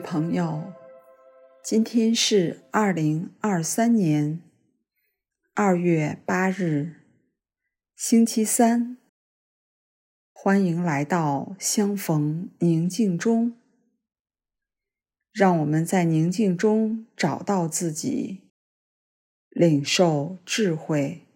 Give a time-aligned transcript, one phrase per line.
[0.00, 0.72] 朋友，
[1.62, 4.40] 今天是二零二三年
[5.54, 7.02] 二月八日，
[7.94, 8.96] 星期三。
[10.32, 13.58] 欢迎来到相逢宁静中，
[15.32, 18.40] 让我们在宁静中找到自己，
[19.50, 21.26] 领受智慧。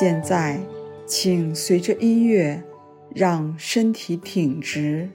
[0.00, 0.60] 现在，
[1.08, 2.62] 请随着音乐，
[3.12, 5.10] 让身体挺直，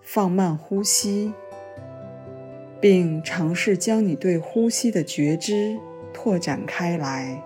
[0.00, 1.34] 放慢呼吸，
[2.80, 5.78] 并尝试将你对呼吸的觉知
[6.14, 7.44] 拓展开来。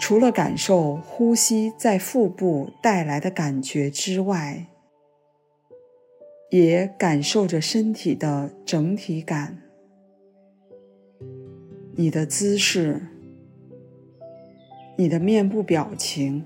[0.00, 4.64] 除了感受呼吸在腹部带来的感觉之外，
[6.48, 9.65] 也感受着身体的整体感。
[11.98, 13.00] 你的姿势，
[14.98, 16.44] 你的面部表情，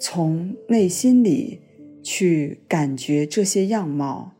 [0.00, 1.60] 从内心里
[2.02, 4.32] 去感觉这些样貌。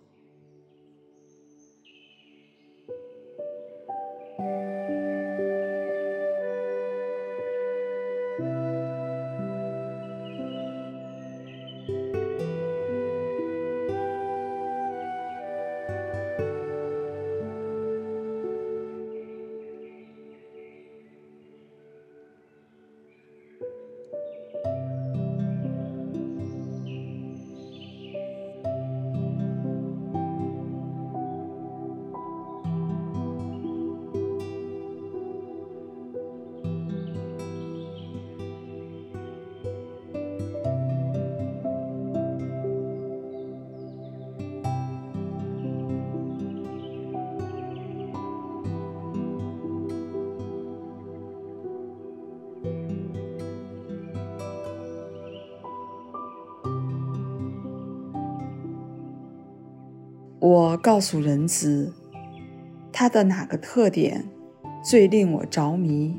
[60.47, 61.91] 我告诉仁慈，
[62.93, 64.29] 他的哪个特点
[64.85, 66.15] 最令我着迷，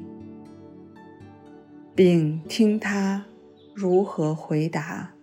[1.94, 3.24] 并听他
[3.76, 5.15] 如何回答。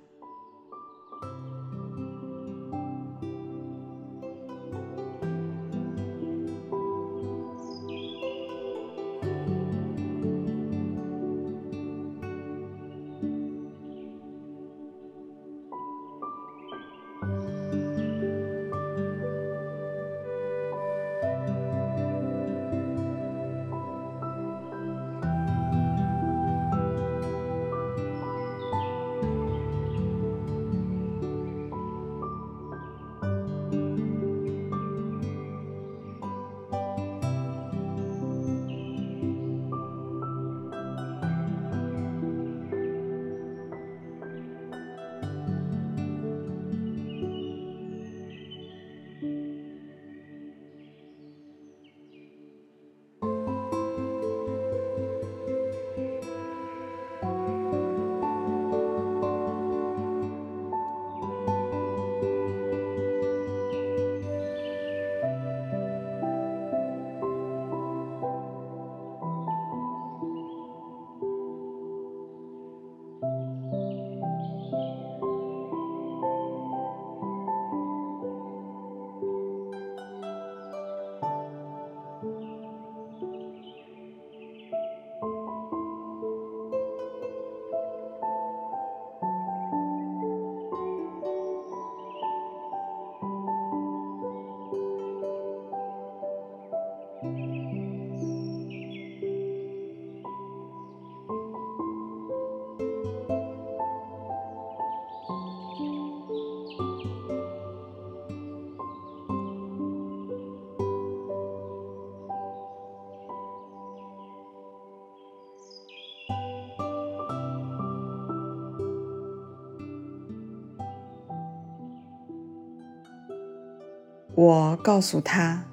[124.34, 125.66] 我告诉他，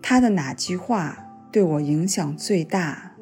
[0.00, 1.18] 他的哪句话
[1.52, 3.16] 对我影响最大，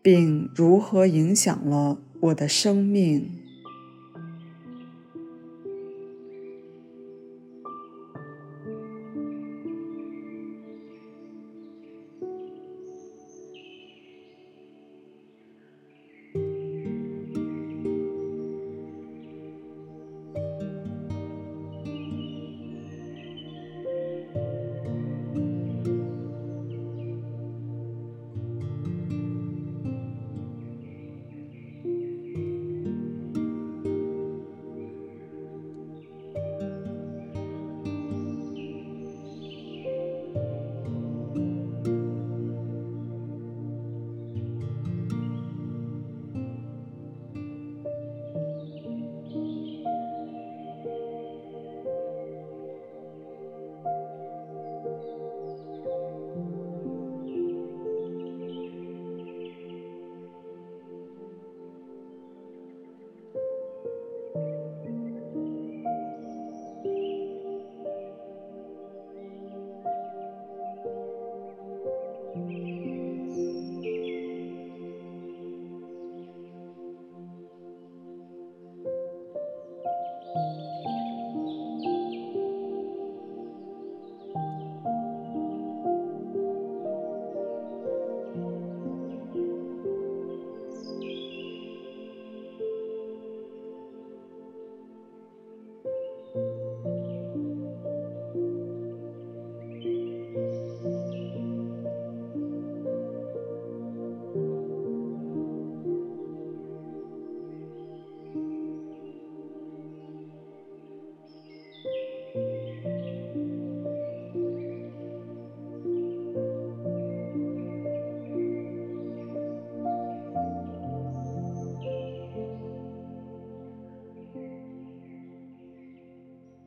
[0.00, 3.47] 并如何影响了我的生命。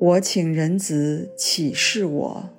[0.02, 2.50] 我请人子启示我，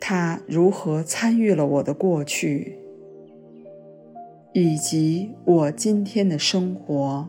[0.00, 2.78] 他如何参与了我的过去，
[4.52, 7.28] 以及我今天的生活。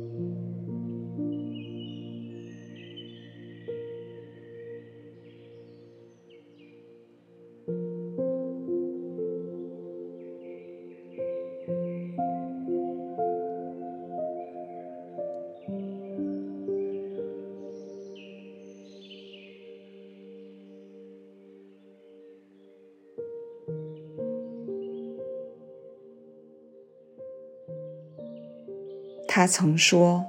[29.33, 30.25] 他曾说：“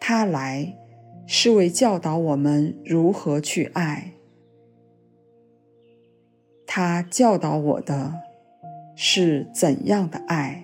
[0.00, 0.74] 他来
[1.28, 4.14] 是为教导我们如何去爱。
[6.66, 8.14] 他教导我的
[8.96, 10.60] 是怎样的爱。”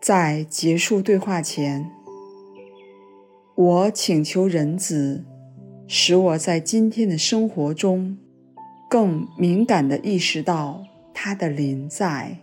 [0.00, 1.90] 在结束对话前，
[3.54, 5.26] 我请求仁子
[5.86, 8.16] 使我在今天的生活中
[8.88, 12.38] 更敏感地意识到他的临在，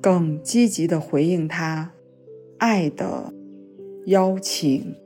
[0.00, 1.92] 更积极地回应他
[2.58, 3.32] 爱的
[4.06, 4.96] 邀请。